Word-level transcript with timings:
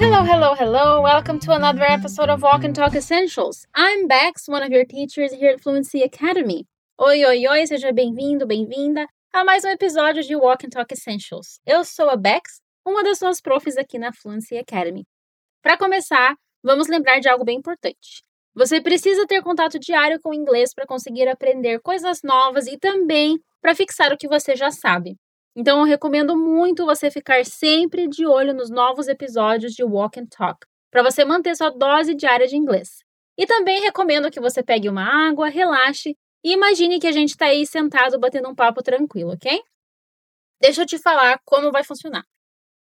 Hello, 0.00 0.22
hello, 0.22 0.54
hello. 0.54 1.02
Welcome 1.02 1.40
to 1.40 1.52
another 1.52 1.82
episode 1.82 2.28
of 2.28 2.40
Walk 2.40 2.62
and 2.62 2.72
Talk 2.72 2.94
Essentials. 2.94 3.66
I'm 3.74 4.06
Bex, 4.06 4.46
one 4.46 4.62
of 4.62 4.70
your 4.70 4.84
teachers 4.84 5.32
here 5.32 5.50
at 5.50 5.60
Fluency 5.60 6.02
Academy. 6.02 6.68
Oi, 7.00 7.24
oi, 7.24 7.44
oi, 7.48 7.66
seja 7.66 7.92
bem-vindo, 7.92 8.46
bem-vinda 8.46 9.08
a 9.32 9.42
mais 9.42 9.64
um 9.64 9.68
episódio 9.70 10.22
de 10.22 10.36
Walk 10.36 10.64
and 10.64 10.70
Talk 10.70 10.94
Essentials. 10.94 11.58
Eu 11.66 11.84
sou 11.84 12.08
a 12.08 12.16
Bex, 12.16 12.60
uma 12.86 13.02
das 13.02 13.18
suas 13.18 13.40
profs 13.40 13.76
aqui 13.76 13.98
na 13.98 14.12
Fluency 14.12 14.56
Academy. 14.56 15.04
Para 15.64 15.76
começar, 15.76 16.36
vamos 16.62 16.86
lembrar 16.86 17.18
de 17.18 17.28
algo 17.28 17.44
bem 17.44 17.58
importante. 17.58 18.22
Você 18.54 18.80
precisa 18.80 19.26
ter 19.26 19.42
contato 19.42 19.80
diário 19.80 20.20
com 20.22 20.30
o 20.30 20.34
inglês 20.34 20.72
para 20.72 20.86
conseguir 20.86 21.26
aprender 21.26 21.80
coisas 21.80 22.20
novas 22.22 22.68
e 22.68 22.78
também 22.78 23.36
para 23.60 23.74
fixar 23.74 24.12
o 24.12 24.16
que 24.16 24.28
você 24.28 24.54
já 24.54 24.70
sabe. 24.70 25.16
Então, 25.60 25.80
eu 25.80 25.84
recomendo 25.84 26.36
muito 26.36 26.86
você 26.86 27.10
ficar 27.10 27.44
sempre 27.44 28.06
de 28.06 28.24
olho 28.24 28.54
nos 28.54 28.70
novos 28.70 29.08
episódios 29.08 29.72
de 29.72 29.82
Walk 29.82 30.20
and 30.20 30.26
Talk, 30.26 30.64
para 30.88 31.02
você 31.02 31.24
manter 31.24 31.56
sua 31.56 31.68
dose 31.68 32.14
diária 32.14 32.46
de 32.46 32.56
inglês. 32.56 33.02
E 33.36 33.44
também 33.44 33.80
recomendo 33.80 34.30
que 34.30 34.38
você 34.38 34.62
pegue 34.62 34.88
uma 34.88 35.02
água, 35.02 35.48
relaxe 35.48 36.16
e 36.44 36.52
imagine 36.52 37.00
que 37.00 37.08
a 37.08 37.12
gente 37.12 37.30
está 37.30 37.46
aí 37.46 37.66
sentado 37.66 38.20
batendo 38.20 38.48
um 38.48 38.54
papo 38.54 38.84
tranquilo, 38.84 39.32
ok? 39.32 39.60
Deixa 40.60 40.82
eu 40.82 40.86
te 40.86 40.96
falar 40.96 41.40
como 41.44 41.72
vai 41.72 41.82
funcionar. 41.82 42.24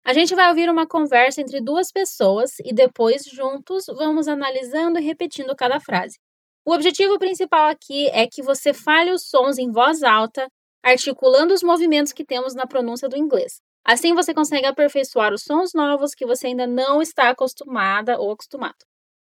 A 0.04 0.12
gente 0.12 0.34
vai 0.34 0.50
ouvir 0.50 0.68
uma 0.68 0.88
conversa 0.88 1.42
entre 1.42 1.62
duas 1.62 1.92
pessoas 1.92 2.58
e 2.66 2.74
depois, 2.74 3.26
juntos, 3.26 3.86
vamos 3.96 4.28
analisando 4.28 4.98
e 4.98 5.04
repetindo 5.04 5.56
cada 5.56 5.80
frase. 5.80 6.18
O 6.66 6.74
objetivo 6.74 7.20
principal 7.20 7.70
aqui 7.70 8.08
é 8.08 8.26
que 8.26 8.42
você 8.42 8.74
fale 8.74 9.12
os 9.12 9.30
sons 9.30 9.60
em 9.60 9.72
voz 9.72 10.02
alta 10.02 10.50
articulando 10.86 11.52
os 11.52 11.64
movimentos 11.64 12.14
que 12.14 12.24
temos 12.24 12.54
na 12.54 12.68
pronúncia 12.68 13.10
do 13.10 13.18
inglês. 13.18 13.60
Assim 13.84 14.14
você 14.14 14.36
consegue 14.36 14.68
aperfeiçoar 14.68 15.34
os 15.34 15.42
sons 15.42 15.74
novos 15.74 16.14
que 16.14 16.28
você 16.28 16.48
ainda 16.48 16.68
não 16.68 17.02
está 17.02 17.30
acostumada 17.30 18.20
ou 18.20 18.32
acostumado. 18.32 18.86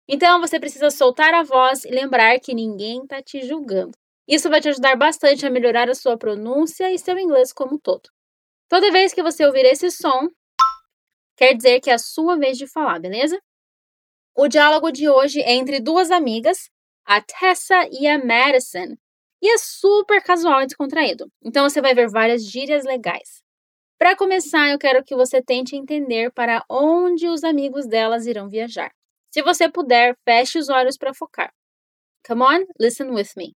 Então 0.10 0.42
você 0.42 0.60
precisa 0.60 0.90
soltar 0.90 1.34
a 1.34 1.44
voz 1.44 1.86
e 1.86 1.90
lembrar 1.90 2.38
que 2.42 2.54
ninguém 2.54 3.02
está 3.02 3.22
te 3.24 3.48
julgando. 3.48 3.98
Isso 4.28 4.50
vai 4.50 4.60
te 4.60 4.68
ajudar 4.68 4.98
bastante 4.98 5.46
a 5.46 5.50
melhorar 5.50 5.90
a 5.90 5.96
sua 5.96 6.18
pronúncia 6.18 6.92
e 6.92 7.00
seu 7.00 7.18
inglês 7.18 7.54
como 7.54 7.76
um 7.76 7.80
todo. 7.80 8.10
Toda 8.68 8.92
vez 8.92 9.14
que 9.14 9.24
você 9.24 9.46
ouvir 9.46 9.66
esse 9.66 9.90
som, 9.90 10.28
quer 11.38 11.54
dizer 11.54 11.80
que 11.80 11.90
é 11.90 11.94
a 11.94 11.98
sua 11.98 12.38
vez 12.38 12.58
de 12.58 12.68
falar, 12.68 13.00
beleza? 13.00 13.40
O 14.36 14.50
diálogo 14.50 14.92
de 14.92 15.10
hoje 15.10 15.40
é 15.42 15.54
entre 15.54 15.80
duas 15.80 16.12
amigas, 16.12 16.70
a 17.06 17.22
Tessa 17.22 17.88
e 17.90 18.06
a 18.06 18.18
Madison, 18.18 18.98
e 19.42 19.50
é 19.50 19.58
super 19.58 20.22
casual 20.24 20.62
e 20.62 20.66
descontraído. 20.66 21.32
Então 21.44 21.68
você 21.68 21.82
vai 21.82 21.94
ver 21.94 22.10
várias 22.10 22.44
gírias 22.44 22.86
legais. 22.86 23.42
Para 23.98 24.16
começar, 24.16 24.70
eu 24.70 24.78
quero 24.78 25.04
que 25.04 25.16
você 25.16 25.42
tente 25.42 25.76
entender 25.76 26.32
para 26.32 26.64
onde 26.70 27.28
os 27.28 27.44
amigos 27.44 27.88
delas 27.88 28.28
irão 28.28 28.48
viajar. 28.48 28.92
Se 29.32 29.42
você 29.42 29.70
puder, 29.70 30.16
feche 30.24 30.60
os 30.60 30.70
olhos 30.70 30.98
para 30.98 31.14
focar. 31.14 31.52
Come 32.28 32.44
on, 32.44 32.66
listen 32.80 33.12
with 33.14 33.30
me. 33.36 33.54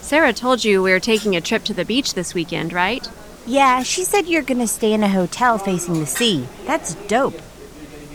Sarah 0.00 0.34
told 0.34 0.64
you 0.64 0.82
we 0.82 0.90
were 0.90 1.00
taking 1.00 1.34
a 1.34 1.40
trip 1.40 1.64
to 1.64 1.72
the 1.72 1.84
beach 1.84 2.12
this 2.12 2.34
weekend, 2.34 2.72
right? 2.74 3.08
Yeah, 3.46 3.82
she 3.82 4.04
said 4.04 4.26
you're 4.26 4.42
gonna 4.42 4.66
stay 4.66 4.92
in 4.92 5.02
a 5.02 5.08
hotel 5.08 5.58
facing 5.58 6.00
the 6.00 6.06
sea. 6.06 6.46
That's 6.66 6.94
dope. 7.08 7.40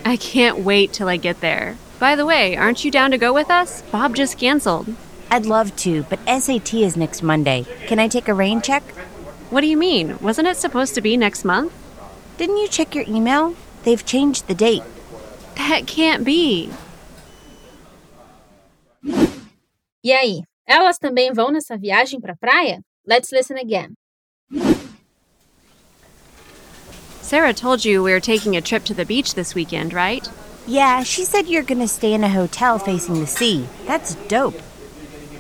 I 0.06 0.18
can't 0.18 0.60
wait 0.60 0.94
till 0.94 1.10
I 1.10 1.18
get 1.18 1.42
there. 1.42 1.78
By 2.00 2.16
the 2.16 2.26
way, 2.26 2.56
aren't 2.56 2.86
you 2.86 2.92
down 2.92 3.12
to 3.12 3.18
go 3.18 3.34
with 3.34 3.52
us? 3.52 3.82
Bob 3.92 4.16
just 4.16 4.40
canceled. 4.40 4.88
I'd 5.30 5.46
love 5.46 5.76
to, 5.78 6.04
but 6.04 6.20
SAT 6.26 6.76
is 6.76 6.96
next 6.96 7.22
Monday. 7.22 7.66
Can 7.88 8.00
I 8.00 8.08
take 8.08 8.30
a 8.30 8.34
rain 8.34 8.62
check? 8.62 8.84
What 9.50 9.62
do 9.62 9.68
you 9.68 9.76
mean? 9.76 10.18
Wasn't 10.20 10.48
it 10.48 10.56
supposed 10.56 10.96
to 10.96 11.02
be 11.02 11.18
next 11.18 11.44
month? 11.44 11.74
Didn't 12.38 12.56
you 12.56 12.70
check 12.70 12.96
your 12.96 13.04
email? 13.06 13.54
They've 13.84 14.06
changed 14.06 14.48
the 14.48 14.56
date. 14.56 14.84
That 15.56 15.88
can't 15.88 16.24
be. 16.24 16.72
E 20.02 20.14
aí, 20.14 20.44
elas 20.66 20.98
também 20.98 21.34
vão 21.34 21.52
nessa 21.52 21.78
viagem 21.78 22.22
para 22.22 22.36
praia? 22.38 22.82
Let's 23.06 23.34
listen 23.34 23.58
again. 23.58 23.96
Sarah 27.22 27.54
told 27.54 27.84
you 27.84 28.02
we're 28.02 28.22
taking 28.22 28.56
a 28.56 28.62
trip 28.62 28.86
to 28.86 28.94
the 28.94 29.06
beach 29.06 29.34
this 29.36 29.54
weekend, 29.54 29.94
right? 29.94 30.28
Yeah, 30.68 31.04
she 31.04 31.26
said 31.26 31.48
you're 31.48 31.64
gonna 31.64 31.88
stay 31.88 32.14
in 32.14 32.24
a 32.24 32.30
hotel 32.30 32.80
facing 32.80 33.20
the 33.20 33.28
sea. 33.28 33.68
That's 33.86 34.16
dope. 34.28 34.62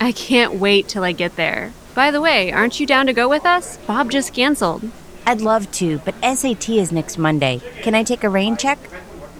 I 0.01 0.11
can't 0.11 0.55
wait 0.55 0.87
till 0.87 1.03
I 1.03 1.11
get 1.11 1.35
there. 1.35 1.73
By 1.93 2.11
the 2.11 2.21
way, 2.21 2.51
aren't 2.51 2.79
you 2.79 2.85
down 2.85 3.05
to 3.07 3.13
go 3.13 3.27
with 3.27 3.45
us? 3.45 3.77
Bob 3.85 4.09
just 4.11 4.33
canceled. 4.33 4.89
I'd 5.25 5.41
love 5.41 5.69
to, 5.73 5.99
but 5.99 6.15
SAT 6.23 6.69
is 6.69 6.91
next 6.91 7.17
Monday. 7.17 7.61
Can 7.81 7.93
I 7.93 8.03
take 8.03 8.23
a 8.23 8.29
rain 8.29 8.57
check? 8.57 8.79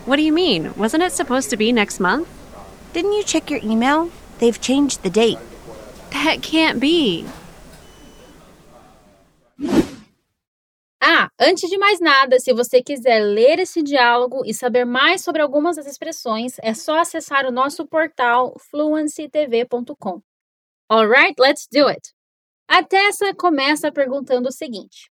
What 0.05 0.17
do 0.17 0.21
you 0.21 0.33
mean? 0.33 0.73
Wasn't 0.75 1.03
it 1.03 1.13
supposed 1.13 1.49
to 1.51 1.57
be 1.57 1.71
next 1.71 1.99
month? 1.99 2.27
Didn't 2.93 3.13
you 3.13 3.23
check 3.23 3.49
your 3.49 3.59
email? 3.63 4.11
They've 4.39 4.59
changed 4.59 5.03
the 5.03 5.09
date. 5.09 5.37
That 6.11 6.41
can't 6.41 6.79
be. 6.79 7.25
Ah, 11.11 11.27
antes 11.39 11.67
de 11.67 11.75
mais 11.75 11.99
nada, 11.99 12.39
se 12.39 12.53
você 12.53 12.83
quiser 12.83 13.19
ler 13.23 13.57
esse 13.57 13.81
diálogo 13.81 14.43
e 14.45 14.53
saber 14.53 14.85
mais 14.85 15.23
sobre 15.23 15.41
algumas 15.41 15.75
das 15.75 15.87
expressões, 15.87 16.57
é 16.61 16.71
só 16.75 16.99
acessar 16.99 17.47
o 17.47 17.51
nosso 17.51 17.87
portal 17.87 18.55
fluencytv.com. 18.69 20.21
Alright, 20.87 21.33
let's 21.41 21.67
do 21.71 21.87
it! 21.87 22.13
A 22.67 22.83
Tessa 22.83 23.33
começa 23.33 23.91
perguntando 23.91 24.49
o 24.49 24.51
seguinte: 24.51 25.09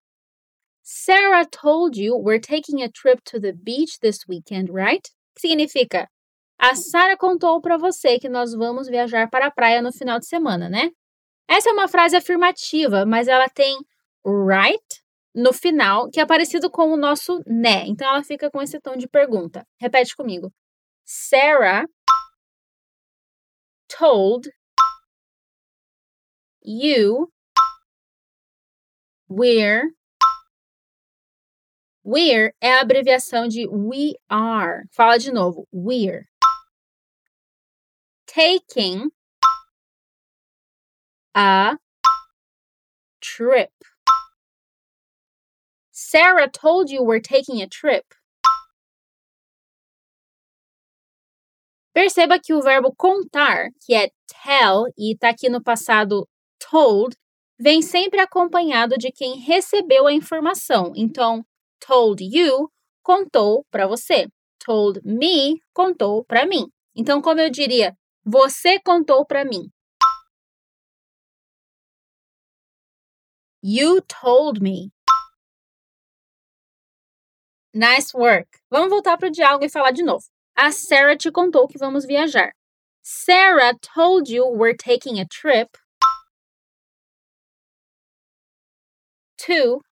Sarah 0.84 1.44
told 1.44 2.00
you 2.00 2.16
we're 2.16 2.40
taking 2.40 2.84
a 2.84 2.88
trip 2.88 3.20
to 3.24 3.40
the 3.40 3.50
beach 3.50 3.98
this 4.00 4.20
weekend, 4.28 4.70
right? 4.72 5.02
Que 5.34 5.48
significa? 5.48 6.08
A 6.60 6.76
Sarah 6.76 7.16
contou 7.16 7.60
para 7.60 7.76
você 7.76 8.20
que 8.20 8.28
nós 8.28 8.54
vamos 8.54 8.86
viajar 8.86 9.28
para 9.28 9.46
a 9.46 9.50
praia 9.50 9.82
no 9.82 9.92
final 9.92 10.20
de 10.20 10.28
semana, 10.28 10.68
né? 10.68 10.92
Essa 11.48 11.70
é 11.70 11.72
uma 11.72 11.88
frase 11.88 12.14
afirmativa, 12.14 13.04
mas 13.04 13.26
ela 13.26 13.48
tem 13.48 13.76
right 14.24 14.87
no 15.34 15.52
final, 15.52 16.10
que 16.10 16.20
é 16.20 16.26
parecido 16.26 16.70
com 16.70 16.92
o 16.92 16.96
nosso 16.96 17.42
né. 17.46 17.86
Então 17.86 18.08
ela 18.08 18.22
fica 18.22 18.50
com 18.50 18.60
esse 18.62 18.80
tom 18.80 18.96
de 18.96 19.08
pergunta. 19.08 19.66
Repete 19.80 20.16
comigo. 20.16 20.52
Sarah 21.04 21.84
told 23.88 24.50
you 26.62 27.32
we're 29.28 29.98
We're 32.10 32.54
é 32.62 32.72
a 32.72 32.80
abreviação 32.80 33.46
de 33.48 33.68
we 33.68 34.14
are. 34.30 34.84
Fala 34.92 35.18
de 35.18 35.30
novo. 35.30 35.68
We're 35.70 36.26
taking 38.26 39.10
a 41.34 41.76
trip. 43.20 43.70
Sarah 46.10 46.48
told 46.48 46.90
you 46.90 47.02
we're 47.02 47.20
taking 47.20 47.60
a 47.60 47.68
trip. 47.68 48.14
Perceba 51.92 52.38
que 52.38 52.54
o 52.54 52.62
verbo 52.62 52.94
contar, 52.96 53.68
que 53.84 53.94
é 53.94 54.08
tell 54.26 54.86
e 54.96 55.12
está 55.12 55.28
aqui 55.28 55.50
no 55.50 55.62
passado 55.62 56.26
told, 56.58 57.14
vem 57.60 57.82
sempre 57.82 58.20
acompanhado 58.20 58.96
de 58.96 59.12
quem 59.12 59.38
recebeu 59.38 60.06
a 60.06 60.12
informação. 60.14 60.92
Então, 60.96 61.44
told 61.78 62.24
you 62.24 62.70
contou 63.02 63.66
para 63.70 63.86
você. 63.86 64.28
Told 64.64 65.02
me 65.04 65.60
contou 65.74 66.24
para 66.24 66.46
mim. 66.46 66.68
Então, 66.96 67.20
como 67.20 67.40
eu 67.40 67.50
diria, 67.50 67.94
você 68.24 68.80
contou 68.80 69.26
para 69.26 69.44
mim. 69.44 69.70
You 73.62 74.00
told 74.02 74.62
me. 74.62 74.90
Nice 77.74 78.14
work. 78.14 78.60
Vamos 78.70 78.90
voltar 78.90 79.18
para 79.18 79.28
o 79.28 79.30
diálogo 79.30 79.64
e 79.64 79.68
falar 79.68 79.92
de 79.92 80.02
novo. 80.02 80.24
A 80.56 80.72
Sarah 80.72 81.16
te 81.16 81.30
contou 81.30 81.68
que 81.68 81.78
vamos 81.78 82.06
viajar. 82.06 82.52
Sarah 83.02 83.74
told 83.80 84.28
you 84.28 84.46
we're 84.46 84.74
taking 84.74 85.18
a 85.18 85.24
trip 85.24 85.76
to 89.38 89.82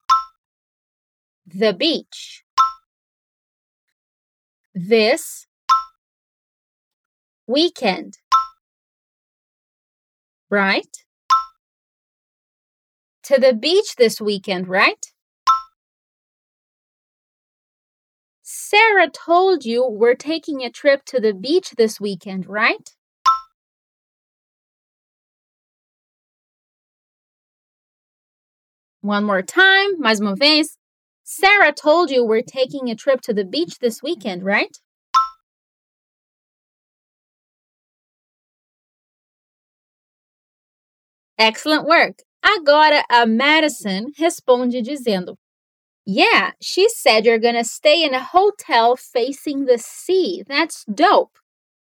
the 1.47 1.73
beach. 1.73 2.43
This 4.75 5.47
weekend. 7.47 8.19
Right? 10.51 11.05
To 13.25 13.41
the 13.41 13.55
beach 13.55 13.97
this 13.97 14.21
weekend, 14.21 14.69
right? 14.69 15.13
Sarah 18.77 19.09
told 19.09 19.65
you 19.65 19.87
we're 19.89 20.15
taking 20.15 20.63
a 20.63 20.69
trip 20.71 21.03
to 21.07 21.19
the 21.19 21.33
beach 21.33 21.71
this 21.79 21.99
weekend, 21.99 22.47
right? 22.47 22.91
One 29.01 29.25
more 29.25 29.41
time, 29.41 29.99
mais 29.99 30.21
uma 30.21 30.37
vez. 30.37 30.77
Sarah 31.25 31.73
told 31.73 32.11
you 32.11 32.23
we're 32.23 32.43
taking 32.43 32.91
a 32.91 32.95
trip 32.95 33.23
to 33.23 33.33
the 33.33 33.47
beach 33.47 33.79
this 33.79 34.03
weekend, 34.03 34.45
right? 34.45 34.77
Excellent 41.39 41.87
work! 41.87 42.17
Agora 42.43 43.05
a 43.09 43.27
Madison 43.27 44.13
responde 44.21 44.83
dizendo: 44.83 45.37
Yeah, 46.09 46.53
she 46.63 46.89
said 46.89 47.25
you're 47.27 47.41
gonna 47.41 47.65
stay 47.65 48.05
in 48.05 48.15
a 48.15 48.23
hotel 48.23 48.95
facing 48.95 49.65
the 49.65 49.77
sea. 49.77 50.45
That's 50.47 50.85
dope. 50.85 51.37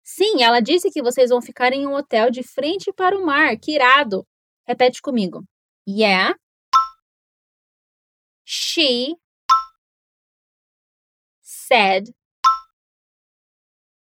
Sim, 0.03 0.41
ela 0.41 0.61
disse 0.61 0.89
que 0.89 1.01
vocês 1.01 1.31
vão 1.31 1.41
ficar 1.41 1.73
em 1.73 1.85
um 1.85 1.93
hotel 1.93 2.31
de 2.31 2.41
frente 2.41 2.93
para 2.93 3.17
o 3.17 3.25
mar. 3.25 3.57
Que 3.57 3.73
irado. 3.73 4.25
Repete 4.65 5.01
comigo. 5.01 5.43
Yeah. 5.87 6.35
She 8.45 9.15
said 11.41 12.13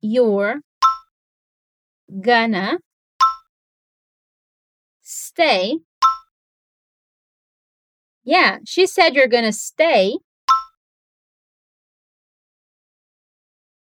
you're 0.00 0.62
gonna 2.08 2.78
stay. 5.02 5.80
Yeah, 8.30 8.58
she 8.66 8.86
said 8.86 9.14
you're 9.14 9.26
gonna 9.26 9.54
stay 9.54 10.18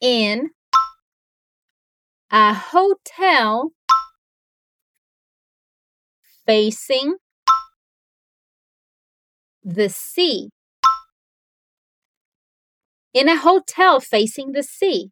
in 0.01 0.51
a 2.31 2.55
hotel 2.55 3.73
facing 6.47 7.17
the 9.65 9.89
sea. 9.89 10.51
In 13.13 13.29
a 13.29 13.37
hotel 13.37 13.99
facing 13.99 14.53
the 14.53 14.63
sea. 14.63 15.11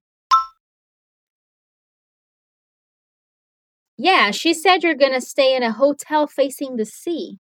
Yeah, 3.99 4.31
she 4.31 4.55
said 4.55 4.85
you're 4.85 4.95
gonna 4.95 5.21
stay 5.21 5.57
in 5.57 5.65
a 5.65 5.73
hotel 5.73 6.29
facing 6.29 6.77
the 6.77 6.87
sea. 6.87 7.41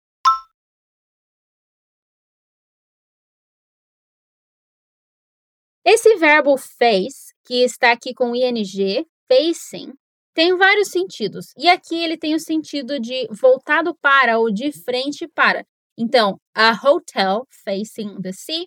Esse 5.91 6.17
verbo 6.17 6.59
face, 6.59 7.35
que 7.47 7.65
está 7.65 7.93
aqui 7.93 8.13
com 8.13 8.37
ing, 8.37 9.07
facing, 9.27 9.95
tem 10.35 10.55
vários 10.55 10.89
sentidos. 10.89 11.47
E 11.57 11.67
aqui 11.67 11.95
ele 12.05 12.19
tem 12.19 12.35
o 12.35 12.39
sentido 12.39 13.01
de 13.01 13.27
voltado 13.31 13.97
para 13.97 14.39
ou 14.39 14.53
de 14.53 14.71
frente 14.71 15.27
para. 15.29 15.65
Então, 15.97 16.39
a 16.55 16.73
hotel 16.73 17.47
facing 17.65 18.21
the 18.21 18.33
sea, 18.33 18.67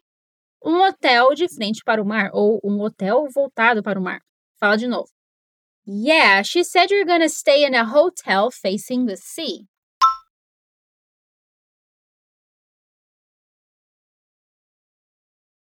um 0.65 0.81
hotel 0.81 1.35
de 1.35 1.47
frente 1.47 1.83
para 1.85 2.01
o 2.01 2.06
mar 2.06 2.31
ou 2.33 2.59
um 2.63 2.81
hotel 2.81 3.27
voltado 3.31 3.83
para 3.83 4.00
o 4.00 4.03
mar. 4.03 4.19
Fala 4.59 4.75
de 4.75 4.88
novo. 4.88 5.12
Yeah, 5.88 6.41
she 6.41 6.63
said 6.63 6.89
you're 6.89 7.06
gonna 7.06 7.29
stay 7.29 7.68
in 7.68 7.75
a 7.75 7.83
hotel 7.83 8.50
facing 8.50 9.06
the 9.06 9.15
sea. 9.15 9.68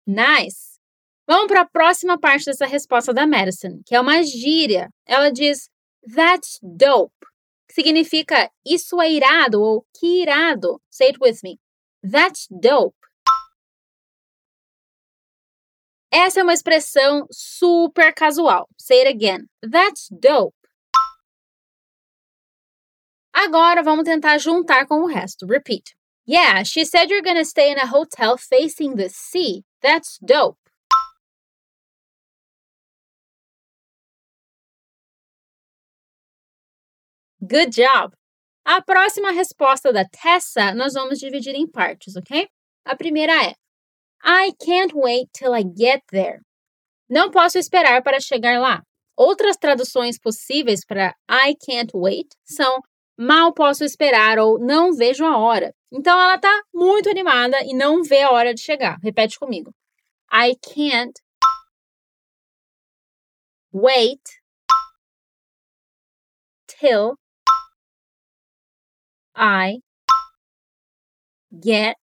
Nice! 0.06 0.69
Vamos 1.31 1.47
para 1.47 1.61
a 1.61 1.65
próxima 1.65 2.19
parte 2.19 2.47
dessa 2.47 2.67
resposta 2.67 3.15
da 3.15 3.25
Madison, 3.25 3.81
que 3.87 3.94
é 3.94 4.00
uma 4.00 4.21
gíria. 4.21 4.91
Ela 5.06 5.31
diz 5.31 5.71
That's 6.12 6.59
dope, 6.61 7.15
que 7.69 7.75
significa 7.75 8.50
isso 8.67 9.00
é 9.00 9.12
irado 9.12 9.62
ou 9.62 9.87
que 9.94 10.23
irado. 10.23 10.82
Say 10.91 11.11
it 11.11 11.19
with 11.23 11.38
me. 11.44 11.61
That's 12.03 12.49
dope. 12.50 12.97
Essa 16.11 16.41
é 16.41 16.43
uma 16.43 16.53
expressão 16.53 17.25
super 17.31 18.12
casual. 18.12 18.67
Say 18.77 19.06
it 19.06 19.09
again. 19.09 19.47
That's 19.62 20.09
dope. 20.11 20.56
Agora 23.32 23.85
vamos 23.85 24.05
tentar 24.05 24.37
juntar 24.38 24.85
com 24.85 25.03
o 25.03 25.06
resto. 25.06 25.47
Repeat. 25.47 25.94
Yeah, 26.29 26.65
she 26.65 26.85
said 26.85 27.09
you're 27.09 27.23
gonna 27.23 27.44
stay 27.44 27.71
in 27.71 27.79
a 27.79 27.87
hotel 27.87 28.37
facing 28.37 28.97
the 28.97 29.09
sea. 29.09 29.62
That's 29.81 30.19
dope. 30.21 30.59
Good 37.42 37.70
job! 37.70 38.14
A 38.66 38.82
próxima 38.82 39.31
resposta 39.31 39.90
da 39.90 40.04
Tessa 40.04 40.75
nós 40.75 40.92
vamos 40.92 41.19
dividir 41.19 41.54
em 41.54 41.66
partes, 41.66 42.14
ok? 42.14 42.46
A 42.84 42.94
primeira 42.94 43.32
é 43.32 43.54
I 44.22 44.52
can't 44.62 44.92
wait 44.94 45.31
till 45.32 45.54
I 45.54 45.62
get 45.62 46.02
there. 46.10 46.40
Não 47.08 47.31
posso 47.31 47.56
esperar 47.56 48.02
para 48.02 48.20
chegar 48.20 48.60
lá. 48.60 48.82
Outras 49.16 49.56
traduções 49.56 50.19
possíveis 50.19 50.84
para 50.84 51.14
I 51.31 51.56
can't 51.64 51.92
wait 51.94 52.28
são 52.44 52.78
mal 53.19 53.54
posso 53.54 53.84
esperar 53.84 54.38
ou 54.38 54.58
não 54.58 54.93
vejo 54.93 55.25
a 55.25 55.38
hora. 55.38 55.75
Então 55.90 56.20
ela 56.20 56.34
está 56.34 56.62
muito 56.75 57.08
animada 57.08 57.56
e 57.64 57.75
não 57.75 58.02
vê 58.02 58.20
a 58.20 58.32
hora 58.32 58.52
de 58.52 58.60
chegar. 58.60 58.98
Repete 59.02 59.38
comigo. 59.38 59.75
I 60.31 60.54
can't 60.56 61.19
wait 63.72 64.20
till 66.66 67.16
I 69.35 69.81
get 71.59 71.97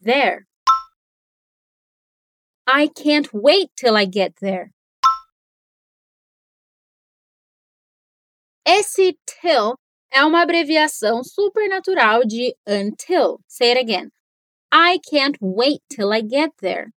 there. 0.00 0.46
I 2.66 2.88
can't 2.88 3.32
wait 3.32 3.70
till 3.76 3.96
I 3.96 4.04
get 4.04 4.34
there. 4.40 4.72
Esse 8.66 9.16
till 9.26 9.76
é 10.12 10.24
uma 10.24 10.42
abreviação 10.42 11.24
supernatural 11.24 12.26
de 12.26 12.54
until. 12.66 13.40
Say 13.48 13.70
it 13.72 13.78
again. 13.78 14.10
I 14.70 14.98
can't 15.10 15.38
wait 15.40 15.80
till 15.88 16.12
I 16.12 16.20
get 16.20 16.50
there. 16.60 16.90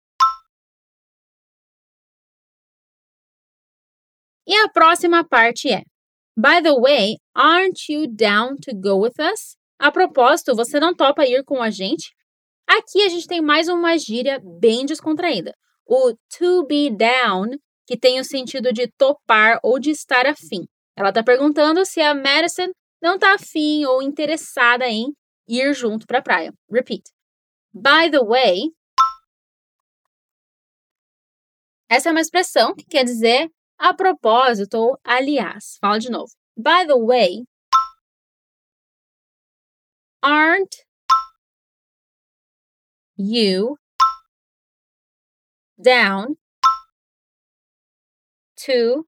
E 4.45 4.53
a 4.55 4.67
próxima 4.69 5.23
parte 5.23 5.69
é 5.69 5.83
By 6.37 6.61
the 6.61 6.73
way, 6.73 7.17
aren't 7.35 7.89
you 7.89 8.07
down 8.07 8.57
to 8.61 8.73
go 8.73 8.97
with 8.97 9.19
us? 9.19 9.57
A 9.77 9.91
propósito, 9.91 10.55
você 10.55 10.79
não 10.79 10.95
topa 10.95 11.25
ir 11.25 11.43
com 11.43 11.61
a 11.61 11.69
gente? 11.69 12.15
Aqui 12.67 13.01
a 13.01 13.09
gente 13.09 13.27
tem 13.27 13.41
mais 13.41 13.67
uma 13.67 13.97
gíria 13.97 14.39
bem 14.59 14.85
descontraída. 14.85 15.53
O 15.85 16.13
to 16.37 16.65
be 16.67 16.89
down, 16.89 17.49
que 17.85 17.97
tem 17.97 18.19
o 18.19 18.23
sentido 18.23 18.71
de 18.71 18.87
topar 18.97 19.59
ou 19.61 19.77
de 19.77 19.91
estar 19.91 20.25
afim. 20.25 20.65
Ela 20.95 21.09
está 21.09 21.21
perguntando 21.21 21.83
se 21.83 21.99
a 21.99 22.13
Madison 22.13 22.71
não 23.01 23.15
está 23.15 23.33
afim 23.33 23.83
ou 23.85 24.01
interessada 24.01 24.87
em 24.87 25.11
ir 25.47 25.73
junto 25.73 26.07
para 26.07 26.19
a 26.19 26.21
praia. 26.21 26.53
Repeat. 26.71 27.03
By 27.73 28.09
the 28.09 28.23
way, 28.23 28.71
essa 31.89 32.07
é 32.07 32.11
uma 32.11 32.21
expressão 32.21 32.73
que 32.73 32.85
quer 32.85 33.03
dizer 33.03 33.49
a 33.81 33.95
propósito 33.95 34.77
ou 34.77 34.99
aliás. 35.03 35.77
Fala 35.81 35.99
de 35.99 36.09
novo. 36.09 36.31
By 36.55 36.85
the 36.85 36.95
way, 36.95 37.45
aren't 40.21 40.85
you 43.17 43.77
down 45.81 46.37
to 48.55 49.07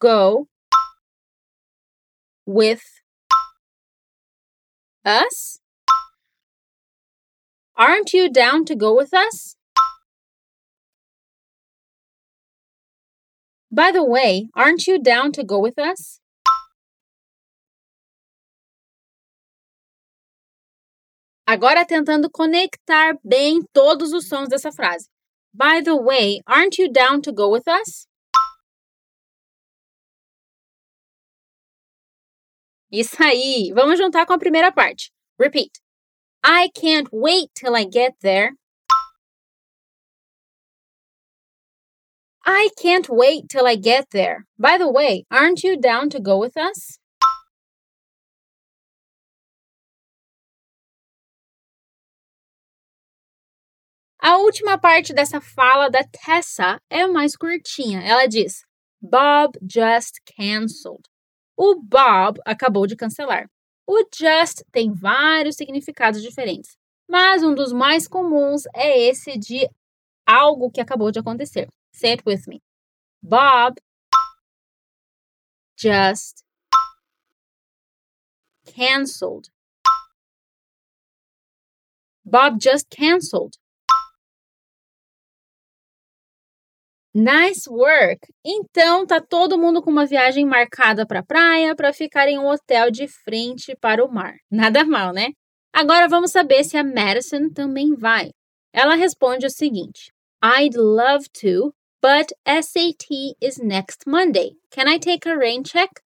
go 0.00 0.48
with 2.44 2.82
us? 5.04 5.60
Aren't 7.76 8.12
you 8.12 8.28
down 8.28 8.64
to 8.64 8.74
go 8.74 8.96
with 8.96 9.14
us? 9.14 9.56
By 13.72 13.92
the 13.92 14.02
way, 14.02 14.48
aren't 14.54 14.88
you 14.88 14.98
down 14.98 15.30
to 15.32 15.44
go 15.44 15.60
with 15.60 15.78
us? 15.78 16.20
Agora 21.46 21.84
tentando 21.84 22.28
conectar 22.30 23.16
bem 23.24 23.60
todos 23.72 24.12
os 24.12 24.28
sons 24.28 24.48
dessa 24.48 24.72
frase. 24.72 25.08
By 25.52 25.82
the 25.82 25.94
way, 25.94 26.40
aren't 26.46 26.78
you 26.78 26.90
down 26.90 27.20
to 27.22 27.32
go 27.32 27.48
with 27.50 27.68
us? 27.68 28.06
Isso 32.90 33.22
aí! 33.22 33.72
Vamos 33.72 33.98
juntar 33.98 34.26
com 34.26 34.32
a 34.32 34.38
primeira 34.38 34.72
parte. 34.72 35.12
Repeat. 35.38 35.80
I 36.44 36.70
can't 36.74 37.08
wait 37.12 37.50
till 37.54 37.76
I 37.76 37.84
get 37.84 38.14
there. 38.20 38.52
I 42.52 42.68
can't 42.76 43.08
wait 43.08 43.48
till 43.48 43.64
I 43.64 43.76
get 43.76 44.10
there. 44.10 44.44
By 44.58 44.76
the 44.76 44.90
way, 44.90 45.24
aren't 45.30 45.62
you 45.62 45.80
down 45.80 46.10
to 46.10 46.18
go 46.18 46.36
with 46.36 46.56
us? 46.56 46.98
A 54.20 54.36
última 54.38 54.76
parte 54.78 55.14
dessa 55.14 55.40
fala 55.40 55.88
da 55.88 56.02
Tessa 56.02 56.80
é 56.90 57.06
mais 57.06 57.36
curtinha. 57.36 58.02
Ela 58.02 58.26
diz: 58.26 58.64
Bob 59.00 59.56
just 59.62 60.20
canceled. 60.36 61.04
O 61.56 61.76
Bob 61.80 62.40
acabou 62.44 62.84
de 62.84 62.96
cancelar. 62.96 63.48
O 63.86 64.02
just 64.12 64.64
tem 64.72 64.92
vários 64.92 65.54
significados 65.54 66.20
diferentes, 66.20 66.76
mas 67.08 67.44
um 67.44 67.54
dos 67.54 67.72
mais 67.72 68.08
comuns 68.08 68.64
é 68.74 68.98
esse 69.08 69.38
de 69.38 69.68
algo 70.26 70.68
que 70.68 70.80
acabou 70.80 71.12
de 71.12 71.20
acontecer. 71.20 71.68
Say 72.00 72.12
it 72.12 72.22
with 72.24 72.48
me. 72.48 72.62
Bob 73.22 73.76
just 75.76 76.44
canceled. 78.64 79.48
Bob 82.24 82.58
just 82.58 82.88
canceled. 82.88 83.58
Nice 87.12 87.68
work! 87.68 88.32
Então 88.42 89.04
tá 89.04 89.20
todo 89.20 89.58
mundo 89.58 89.82
com 89.82 89.90
uma 89.90 90.06
viagem 90.06 90.46
marcada 90.46 91.06
para 91.06 91.20
a 91.20 91.22
praia 91.22 91.76
para 91.76 91.92
ficar 91.92 92.28
em 92.28 92.38
um 92.38 92.46
hotel 92.46 92.90
de 92.90 93.06
frente 93.08 93.76
para 93.78 94.02
o 94.02 94.10
mar. 94.10 94.36
Nada 94.50 94.86
mal, 94.86 95.12
né? 95.12 95.32
Agora 95.70 96.08
vamos 96.08 96.32
saber 96.32 96.64
se 96.64 96.78
a 96.78 96.82
Madison 96.82 97.50
também 97.50 97.94
vai. 97.94 98.30
Ela 98.72 98.94
responde 98.94 99.44
o 99.44 99.50
seguinte: 99.50 100.10
I'd 100.42 100.78
love 100.78 101.28
to, 101.42 101.74
but 102.02 102.32
SAT 102.46 103.36
is 103.40 103.58
next 103.58 104.06
Monday. 104.06 104.56
Can 104.70 104.88
I 104.88 104.98
take 104.98 105.26
a 105.26 105.36
rain 105.36 105.62
check? 105.64 106.02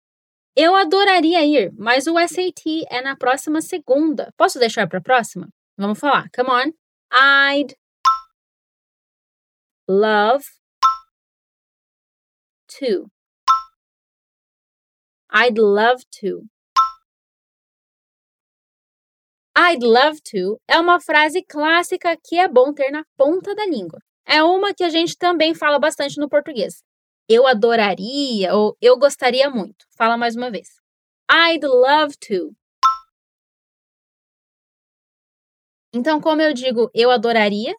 Eu 0.56 0.76
adoraria 0.76 1.46
ir, 1.46 1.72
mas 1.78 2.08
o 2.08 2.16
SAT 2.20 2.86
é 2.90 3.02
na 3.02 3.16
próxima 3.16 3.62
segunda. 3.62 4.34
Posso 4.38 4.60
deixar 4.60 4.88
para 4.88 5.00
a 5.00 5.02
próxima? 5.02 5.48
Vamos 5.78 6.00
falar. 6.00 6.30
Come 6.36 6.50
on. 6.50 6.74
I'd 7.14 7.76
love 9.88 10.44
to. 12.80 13.10
I'd 15.32 15.58
love 15.58 16.04
to. 16.20 16.50
I'd 19.56 19.84
love 19.84 20.20
to 20.32 20.60
é 20.68 20.80
uma 20.80 21.00
frase 21.00 21.44
clássica 21.44 22.18
que 22.24 22.38
é 22.38 22.48
bom 22.48 22.74
ter 22.74 22.90
na 22.92 23.04
ponta 23.18 23.54
da 23.54 23.66
língua. 23.66 24.00
É 24.32 24.42
uma 24.42 24.74
que 24.74 24.82
a 24.84 24.90
gente 24.90 25.18
também 25.18 25.54
fala 25.54 25.78
bastante 25.78 26.18
no 26.18 26.30
português. 26.30 26.82
Eu 27.28 27.46
adoraria 27.46 28.56
ou 28.56 28.78
eu 28.82 28.98
gostaria 28.98 29.50
muito. 29.50 29.86
Fala 29.98 30.18
mais 30.18 30.38
uma 30.38 30.50
vez. 30.50 30.70
I'd 31.30 31.66
love 31.66 32.16
to. 32.18 32.56
Então, 35.94 36.22
como 36.22 36.42
eu 36.42 36.54
digo 36.54 36.90
eu 36.94 37.12
adoraria? 37.12 37.76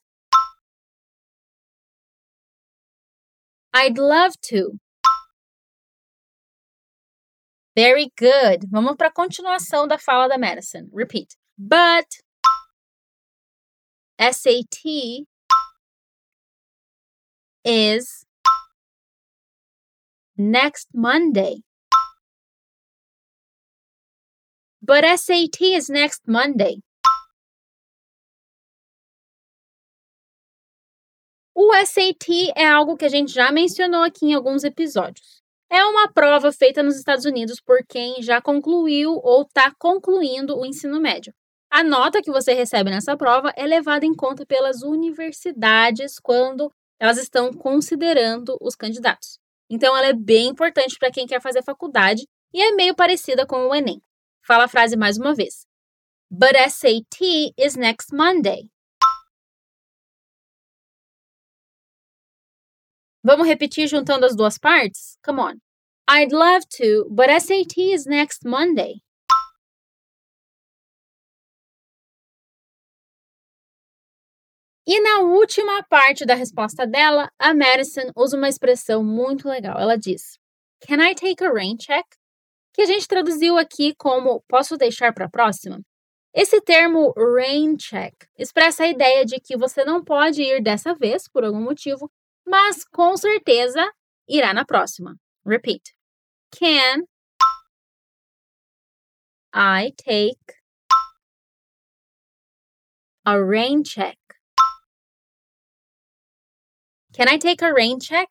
I'd 3.75 3.99
love 3.99 4.37
to. 4.51 4.79
Very 7.75 8.11
good. 8.19 8.69
Vamos 8.71 8.97
para 8.97 9.09
a 9.09 9.13
continuação 9.13 9.89
da 9.89 9.99
fala 9.99 10.29
da 10.29 10.37
Madison. 10.37 10.87
Repeat. 10.95 11.35
But 11.57 12.07
SAT 14.21 15.27
is 17.65 18.27
next 20.37 20.89
Monday. 20.95 21.63
But 24.81 25.05
SAT 25.05 25.61
is 25.61 25.89
next 25.89 26.23
Monday. 26.27 26.83
O 31.55 31.73
SAT 31.85 32.53
é 32.57 32.67
algo 32.67 32.97
que 32.97 33.05
a 33.05 33.09
gente 33.09 33.33
já 33.33 33.53
mencionou 33.53 34.03
aqui 34.03 34.27
em 34.27 34.35
alguns 34.35 34.65
episódios. 34.65 35.41
É 35.71 35.85
uma 35.85 36.11
prova 36.13 36.51
feita 36.51 36.83
nos 36.83 36.97
Estados 36.97 37.25
Unidos 37.25 37.61
por 37.61 37.79
quem 37.89 38.21
já 38.23 38.43
concluiu 38.43 39.21
ou 39.23 39.43
está 39.43 39.73
concluindo 39.79 40.59
o 40.59 40.67
ensino 40.67 41.01
médio. 41.01 41.33
A 41.71 41.85
nota 41.85 42.21
que 42.21 42.33
você 42.33 42.53
recebe 42.53 42.91
nessa 42.91 43.17
prova 43.17 43.53
é 43.57 43.65
levada 43.65 44.05
em 44.05 44.15
conta 44.15 44.45
pelas 44.45 44.83
universidades 44.83 46.19
quando 46.21 46.71
elas 47.03 47.19
estão 47.19 47.53
considerando 47.53 48.57
os 48.61 48.77
candidatos. 48.77 49.41
Então, 49.69 49.97
ela 49.97 50.07
é 50.07 50.13
bem 50.13 50.51
importante 50.51 50.97
para 50.97 51.11
quem 51.11 51.27
quer 51.27 51.43
fazer 51.43 51.61
faculdade 51.61 52.29
e 52.55 52.63
é 52.63 52.71
meio 52.77 52.95
parecida 52.95 53.45
com 53.45 53.57
o 53.57 53.75
Enem. 53.75 54.01
Fala 54.47 54.67
a 54.67 54.69
frase 54.69 54.97
mais 54.97 55.19
uma 55.19 55.35
vez. 55.35 55.67
But 56.31 56.55
SAT 56.55 57.21
is 57.59 57.75
next 57.75 58.15
Monday. 58.15 58.71
Vamos 63.25 63.49
repetir 63.49 63.89
juntando 63.89 64.25
as 64.25 64.37
duas 64.37 64.57
partes? 64.57 65.19
Come 65.25 65.41
on. 65.41 65.55
I'd 66.09 66.33
love 66.33 66.65
to, 66.77 67.09
but 67.11 67.29
SAT 67.31 67.79
is 67.79 68.07
next 68.07 68.49
Monday. 68.49 69.03
E 74.87 75.01
na 75.01 75.21
última 75.21 75.83
parte 75.85 76.25
da 76.25 76.35
resposta 76.35 76.87
dela, 76.87 77.31
a 77.39 77.55
Madison 77.55 78.11
usa 78.17 78.37
uma 78.37 78.49
expressão 78.49 79.05
muito 79.05 79.49
legal. 79.49 79.79
Ela 79.79 79.97
diz: 79.97 80.39
Can 80.87 81.03
I 81.03 81.15
take 81.15 81.45
a 81.45 81.53
rain 81.53 81.77
check? 81.77 82.05
Que 82.75 82.83
a 82.83 82.87
gente 82.87 83.07
traduziu 83.07 83.59
aqui 83.59 83.95
como 83.97 84.43
posso 84.49 84.77
deixar 84.77 85.13
para 85.13 85.27
a 85.27 85.31
próxima? 85.31 85.81
Esse 86.35 86.61
termo 86.63 87.13
rain 87.17 87.77
check 87.77 88.15
expressa 88.39 88.85
a 88.85 88.89
ideia 88.89 89.25
de 89.25 89.39
que 89.39 89.57
você 89.57 89.85
não 89.85 90.03
pode 90.03 90.43
ir 90.43 90.63
dessa 90.63 90.95
vez 90.95 91.29
por 91.29 91.45
algum 91.45 91.61
motivo 91.61 92.11
mas 92.47 92.85
com 92.85 93.17
certeza 93.17 93.91
irá 94.29 94.53
na 94.53 94.65
próxima. 94.65 95.17
Repeat. 95.47 95.95
Can 96.51 97.07
I 99.55 99.93
take 99.97 100.61
a 103.25 103.39
rain 103.39 103.83
check? 103.83 104.22
Can 107.13 107.29
I 107.29 107.37
take 107.37 107.61
a 107.63 107.73
rain 107.73 107.99
check? 108.01 108.29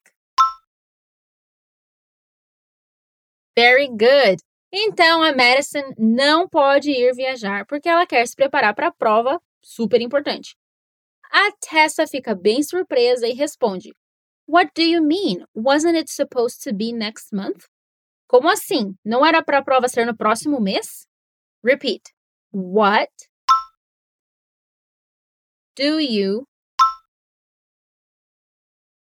Very 3.56 3.88
good. 3.88 4.42
Então 4.74 5.22
a 5.22 5.36
Madison 5.36 5.94
não 5.98 6.48
pode 6.48 6.90
ir 6.90 7.14
viajar 7.14 7.66
porque 7.68 7.88
ela 7.88 8.08
quer 8.08 8.26
se 8.28 8.36
preparar 8.36 8.74
para 8.74 8.88
a 8.88 8.92
prova 8.92 9.40
super 9.62 10.02
importante. 10.02 10.56
A 11.32 11.52
Tessa 11.60 12.08
fica 12.08 12.34
bem 12.34 12.64
surpresa 12.64 13.28
e 13.28 13.34
responde: 13.34 13.94
What 14.48 14.72
do 14.76 14.82
you 14.82 15.04
mean? 15.04 15.46
Wasn't 15.56 15.98
it 15.98 16.10
supposed 16.12 16.64
to 16.64 16.74
be 16.74 16.92
next 16.92 17.36
month? 17.36 17.66
Como 18.28 18.50
assim? 18.50 18.96
Não 19.06 19.24
era 19.24 19.44
para 19.44 19.60
a 19.60 19.64
prova 19.64 19.88
ser 19.90 20.06
no 20.06 20.18
próximo 20.18 20.60
mês? 20.60 21.06
Repeat. 21.64 22.02
What 22.52 23.12
do 25.76 26.00
you 26.00 26.48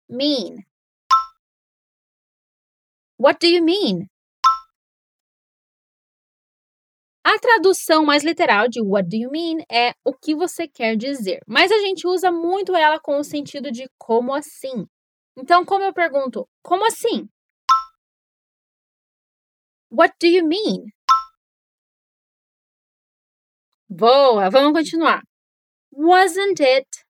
mean? 0.10 0.66
What 3.18 3.40
do 3.40 3.48
you 3.48 3.64
mean? 3.64 4.10
A 7.24 7.38
tradução 7.40 8.06
mais 8.06 8.24
literal 8.24 8.70
de 8.70 8.82
what 8.82 9.10
do 9.10 9.18
you 9.18 9.30
mean 9.30 9.58
é 9.70 9.94
o 10.06 10.14
que 10.14 10.34
você 10.34 10.68
quer 10.68 10.96
dizer, 10.96 11.42
mas 11.46 11.72
a 11.72 11.80
gente 11.80 12.08
usa 12.08 12.32
muito 12.32 12.76
ela 12.76 13.00
com 13.00 13.20
o 13.20 13.24
sentido 13.24 13.70
de 13.70 13.90
como 13.98 14.34
assim. 14.34 14.88
Então, 15.36 15.66
como 15.66 15.84
eu 15.84 15.94
pergunto, 15.94 16.48
como 16.64 16.86
assim? 16.86 17.28
What 19.92 20.16
do 20.22 20.28
you 20.28 20.46
mean? 20.48 20.86
Boa, 23.90 24.50
vamos 24.50 24.74
continuar. 24.74 25.22
Wasn't 25.92 26.62
it 26.64 27.07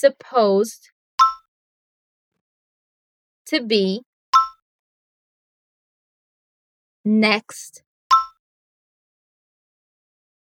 supposed 0.00 0.90
to 3.46 3.62
be 3.62 4.02
next 7.04 7.82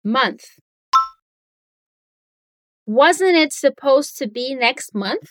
month? 0.03 0.45
Wasn't 2.85 3.35
it 3.35 3.53
supposed 3.53 4.17
to 4.17 4.27
be 4.27 4.55
next 4.55 4.95
month? 4.95 5.29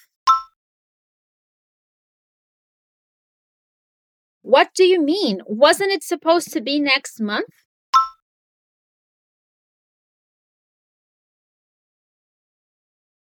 What 4.42 4.68
do 4.74 4.84
you 4.84 5.02
mean? 5.02 5.40
Wasn't 5.46 5.90
it 5.90 6.02
supposed 6.02 6.52
to 6.52 6.60
be 6.60 6.80
next 6.80 7.20
month? 7.20 7.67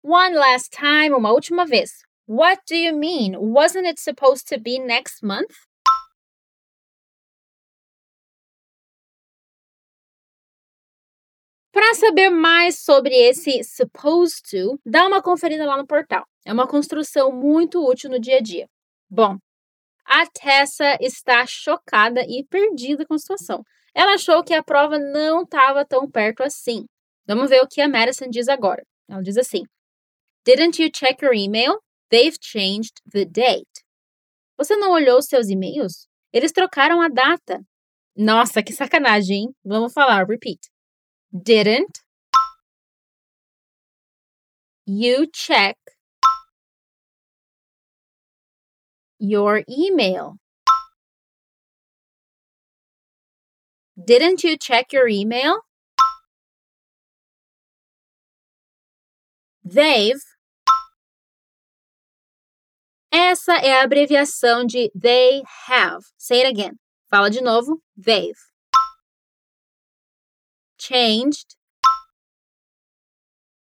One 0.03 0.35
last 0.35 0.71
time, 0.71 1.13
uma 1.13 1.33
última 1.33 1.67
vez. 1.67 2.05
What 2.27 2.63
do 2.69 2.77
you 2.77 2.95
mean? 2.95 3.37
Wasn't 3.37 3.85
it 3.85 3.99
supposed 3.99 4.47
to 4.49 4.61
be 4.61 4.79
next 4.79 5.25
month? 5.25 5.55
Para 11.73 11.95
saber 11.95 12.31
mais 12.31 12.79
sobre 12.79 13.15
esse 13.15 13.63
supposed 13.65 14.43
to, 14.51 14.79
dá 14.87 15.07
uma 15.07 15.21
conferida 15.21 15.65
lá 15.65 15.77
no 15.77 15.87
portal. 15.87 16.25
É 16.45 16.53
uma 16.53 16.67
construção 16.67 17.33
muito 17.33 17.85
útil 17.85 18.11
no 18.11 18.21
dia 18.21 18.37
a 18.37 18.41
dia. 18.41 18.69
Bom, 19.11 19.37
a 20.05 20.27
Tessa 20.27 20.97
está 21.01 21.45
chocada 21.45 22.23
e 22.23 22.45
perdida 22.49 23.05
com 23.05 23.15
a 23.15 23.19
situação. 23.19 23.63
Ela 23.95 24.15
achou 24.15 24.45
que 24.45 24.55
a 24.55 24.63
prova 24.63 24.99
não 24.99 25.43
estava 25.43 25.85
tão 25.85 26.09
perto 26.09 26.43
assim. 26.43 26.87
Vamos 27.27 27.51
ver 27.51 27.61
o 27.63 27.67
que 27.67 27.81
a 27.81 27.89
Madison 27.89 28.29
diz 28.31 28.49
agora. 28.49 28.83
Ela 29.09 29.23
diz 29.23 29.37
assim: 29.37 29.65
Didn't 30.49 30.79
you 30.79 30.91
check 30.91 31.21
your 31.21 31.35
email? 31.35 31.81
They've 32.11 32.41
changed 32.41 33.03
the 33.05 33.27
date. 33.27 33.85
Você 34.57 34.77
não 34.77 34.93
olhou 34.93 35.21
seus 35.21 35.51
e-mails? 35.51 36.09
Eles 36.33 36.53
trocaram 36.53 37.03
a 37.03 37.09
data. 37.09 37.63
Nossa, 38.17 38.63
que 38.63 38.73
sacanagem, 38.73 39.37
hein? 39.37 39.55
Vamos 39.63 39.93
falar, 39.93 40.27
repeat. 40.27 40.71
Didn't 41.31 42.01
you 44.87 45.27
check 45.31 45.77
your 49.21 49.65
email? 49.69 50.39
Didn't 54.03 54.43
you 54.45 54.57
check 54.57 54.95
your 54.95 55.09
email? 55.09 55.61
They've. 59.63 60.38
Essa 63.11 63.55
é 63.55 63.73
a 63.73 63.83
abreviação 63.83 64.67
de 64.67 64.91
they 64.95 65.43
have. 65.67 66.05
Say 66.19 66.41
it 66.41 66.47
again. 66.47 66.79
Fala 67.11 67.31
de 67.31 67.41
novo. 67.41 67.83
They've. 67.97 68.39
Changed 70.79 71.57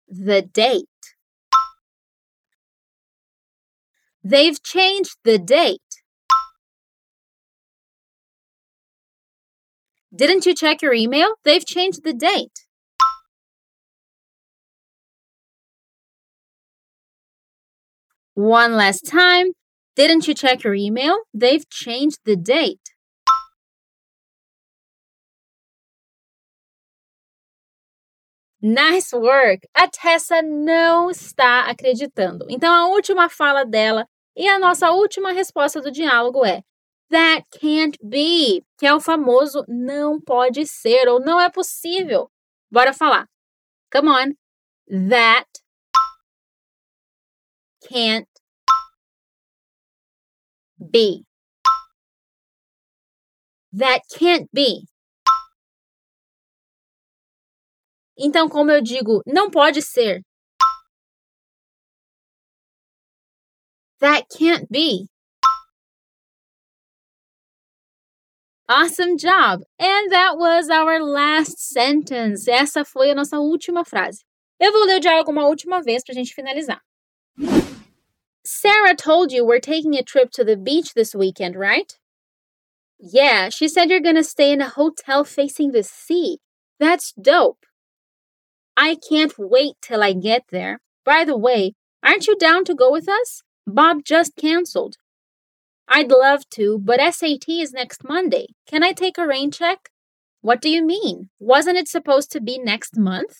the 0.06 0.42
date. 0.42 0.86
They've 4.22 4.62
changed 4.62 5.16
the 5.24 5.38
date. 5.38 5.80
Didn't 10.14 10.44
you 10.44 10.54
check 10.54 10.82
your 10.82 10.92
email? 10.92 11.34
They've 11.42 11.64
changed 11.64 12.04
the 12.04 12.12
date. 12.12 12.66
One 18.34 18.76
last 18.76 19.04
time. 19.06 19.52
Didn't 19.94 20.26
you 20.26 20.34
check 20.34 20.64
your 20.64 20.74
email? 20.74 21.18
They've 21.34 21.68
changed 21.68 22.20
the 22.24 22.34
date. 22.36 22.80
Nice 28.62 29.12
work! 29.12 29.66
A 29.74 29.88
Tessa 29.88 30.40
não 30.40 31.10
está 31.10 31.68
acreditando. 31.68 32.46
Então, 32.48 32.72
a 32.72 32.88
última 32.88 33.28
fala 33.28 33.64
dela 33.64 34.06
e 34.36 34.48
a 34.48 34.58
nossa 34.58 34.90
última 34.92 35.32
resposta 35.32 35.80
do 35.80 35.90
diálogo 35.90 36.44
é 36.44 36.62
That 37.10 37.44
can't 37.60 37.98
be, 38.02 38.64
que 38.78 38.86
é 38.86 38.94
o 38.94 39.00
famoso 39.00 39.64
não 39.68 40.18
pode 40.20 40.64
ser 40.66 41.08
ou 41.08 41.20
não 41.20 41.38
é 41.38 41.50
possível. 41.50 42.30
Bora 42.70 42.94
falar. 42.94 43.26
Come 43.92 44.08
on. 44.08 44.32
That 45.10 45.48
can't 47.88 48.26
be. 50.90 51.24
That 53.72 54.02
can't 54.18 54.48
be. 54.52 54.84
Então, 58.18 58.48
como 58.48 58.70
eu 58.70 58.82
digo, 58.82 59.22
não 59.26 59.50
pode 59.50 59.80
ser. 59.82 60.20
That 64.00 64.26
can't 64.28 64.66
be. 64.70 65.06
Awesome 68.68 69.16
job! 69.16 69.62
And 69.78 70.10
that 70.10 70.38
was 70.38 70.70
our 70.70 70.98
last 71.00 71.58
sentence. 71.58 72.48
Essa 72.48 72.84
foi 72.84 73.10
a 73.10 73.14
nossa 73.14 73.38
última 73.38 73.84
frase. 73.84 74.24
Eu 74.58 74.72
vou 74.72 74.84
ler 74.86 74.96
o 74.96 75.00
diálogo 75.00 75.30
uma 75.30 75.46
última 75.46 75.82
vez 75.82 76.02
para 76.04 76.12
a 76.12 76.16
gente 76.16 76.34
finalizar. 76.34 76.80
Sarah 78.62 78.94
told 78.94 79.32
you 79.32 79.44
we're 79.44 79.58
taking 79.58 79.96
a 79.96 80.04
trip 80.04 80.30
to 80.30 80.44
the 80.44 80.56
beach 80.56 80.94
this 80.94 81.16
weekend, 81.16 81.56
right? 81.56 81.98
Yeah, 83.00 83.48
she 83.48 83.66
said 83.66 83.90
you're 83.90 83.98
gonna 83.98 84.22
stay 84.22 84.52
in 84.52 84.60
a 84.60 84.68
hotel 84.68 85.24
facing 85.24 85.72
the 85.72 85.82
sea. 85.82 86.38
That's 86.78 87.12
dope. 87.20 87.66
I 88.76 88.94
can't 89.08 89.34
wait 89.36 89.74
till 89.82 90.00
I 90.00 90.12
get 90.12 90.44
there. 90.52 90.78
By 91.04 91.24
the 91.24 91.36
way, 91.36 91.74
aren't 92.04 92.28
you 92.28 92.38
down 92.38 92.64
to 92.66 92.74
go 92.74 92.92
with 92.92 93.08
us? 93.08 93.42
Bob 93.66 94.04
just 94.04 94.36
canceled. 94.36 94.94
I'd 95.88 96.12
love 96.12 96.48
to, 96.50 96.78
but 96.78 97.00
SAT 97.12 97.48
is 97.48 97.72
next 97.72 98.04
Monday. 98.04 98.46
Can 98.68 98.84
I 98.84 98.92
take 98.92 99.18
a 99.18 99.26
rain 99.26 99.50
check? 99.50 99.90
What 100.40 100.60
do 100.60 100.70
you 100.70 100.86
mean? 100.86 101.30
Wasn't 101.40 101.76
it 101.76 101.88
supposed 101.88 102.30
to 102.30 102.40
be 102.40 102.58
next 102.58 102.96
month? 102.96 103.38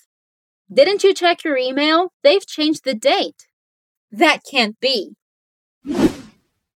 Didn't 0.72 1.04
you 1.04 1.14
check 1.14 1.44
your 1.44 1.56
email? 1.56 2.12
They've 2.24 2.44
changed 2.44 2.82
the 2.85 2.94
date. 2.94 3.46
That 4.12 4.40
can't 4.44 4.79
be. 4.79 5.16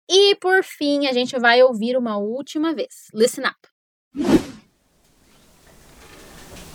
E 0.08 0.34
por 0.36 0.62
fim, 0.62 1.06
a 1.06 1.12
gente 1.12 1.36
vai 1.38 1.62
ouvir 1.62 1.96
uma 1.96 2.16
última 2.16 2.72
vez. 2.72 3.10
Listen 3.12 3.44
up. 3.44 3.66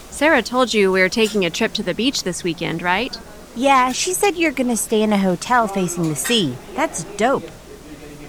Sarah 0.09 0.41
told 0.41 0.73
you 0.73 0.91
we 0.91 0.99
were 0.99 1.07
taking 1.07 1.45
a 1.45 1.49
trip 1.49 1.71
to 1.73 1.83
the 1.83 1.93
beach 1.93 2.23
this 2.23 2.43
weekend, 2.43 2.81
right? 2.81 3.17
Yeah, 3.55 3.93
she 3.93 4.13
said 4.13 4.35
you're 4.35 4.51
gonna 4.51 4.75
stay 4.75 5.01
in 5.01 5.13
a 5.13 5.17
hotel 5.17 5.67
facing 5.67 6.09
the 6.09 6.15
sea. 6.15 6.55
That's 6.75 7.05
dope. 7.15 7.49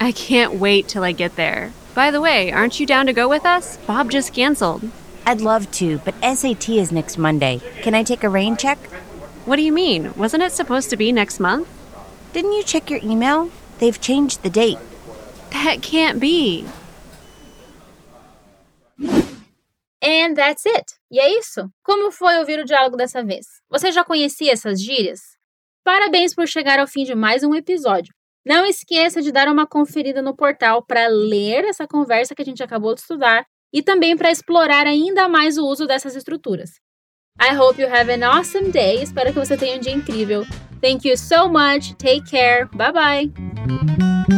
I 0.01 0.13
can't 0.13 0.55
wait 0.55 0.87
till 0.87 1.03
I 1.03 1.11
get 1.11 1.35
there. 1.35 1.73
By 1.95 2.13
the 2.13 2.21
way, 2.21 2.53
aren't 2.53 2.79
you 2.79 2.87
down 2.87 3.07
to 3.07 3.13
go 3.13 3.29
with 3.29 3.45
us? 3.45 3.77
Bob 3.89 4.11
just 4.11 4.33
canceled. 4.33 4.89
I'd 5.27 5.41
love 5.41 5.69
to, 5.73 5.99
but 6.05 6.15
SAT 6.23 6.69
is 6.69 6.93
next 6.93 7.19
Monday. 7.19 7.61
Can 7.83 7.95
I 7.95 8.05
take 8.05 8.23
a 8.23 8.29
rain 8.29 8.57
check? 8.57 8.79
What 9.45 9.57
do 9.57 9.63
you 9.63 9.73
mean? 9.73 10.15
Wasn't 10.15 10.43
it 10.43 10.53
supposed 10.53 10.91
to 10.91 10.97
be 10.97 11.11
next 11.11 11.41
month? 11.41 11.69
Didn't 12.33 12.53
you 12.53 12.63
check 12.63 12.91
your 12.91 13.01
email? 13.03 13.51
They've 13.79 14.01
changed 14.01 14.43
the 14.43 14.51
date. 14.51 14.79
That 15.51 15.83
can't 15.83 16.21
be. 16.21 16.65
And 20.03 20.35
that's 20.35 20.65
it. 20.65 20.95
E 21.11 21.19
é 21.19 21.39
isso. 21.39 21.69
Como 21.83 22.13
foi 22.13 22.39
ouvir 22.39 22.61
o 22.61 22.65
diálogo 22.65 22.97
dessa 22.97 23.25
vez? 23.25 23.47
Você 23.69 23.91
já 23.91 24.05
conhecia 24.05 24.53
essas 24.53 24.81
gírias? 24.81 25.21
Parabéns 25.85 26.35
por 26.35 26.47
chegar 26.47 26.79
ao 26.79 26.87
fim 26.87 27.05
de 27.05 27.15
mais 27.15 27.43
um 27.43 27.55
episódio. 27.55 28.15
Não 28.47 28.65
esqueça 28.65 29.21
de 29.21 29.33
dar 29.33 29.49
uma 29.49 29.67
conferida 29.67 30.23
no 30.23 30.35
portal 30.35 30.85
para 30.85 31.09
ler 31.09 31.65
essa 31.65 31.87
conversa 31.87 32.35
que 32.35 32.43
a 32.43 32.45
gente 32.45 32.63
acabou 32.63 32.95
de 32.95 33.01
estudar 33.01 33.45
e 33.73 33.83
também 33.83 34.17
para 34.17 34.31
explorar 34.31 34.87
ainda 34.87 35.29
mais 35.29 35.59
o 35.59 35.67
uso 35.67 35.87
dessas 35.87 36.15
estruturas. 36.15 36.71
I 37.41 37.57
hope 37.57 37.81
you 37.81 37.89
have 37.89 38.11
an 38.11 38.27
awesome 38.27 38.71
day. 38.71 39.03
Espero 39.03 39.33
que 39.33 39.39
você 39.39 39.57
tenha 39.57 39.77
um 39.77 39.81
dia 39.81 39.93
incrível. 39.93 40.45
Thank 40.81 41.05
you 41.05 41.17
so 41.17 41.49
much. 41.49 41.97
Take 41.99 42.27
care. 42.27 42.67
Bye 42.67 42.93
bye. 42.93 44.31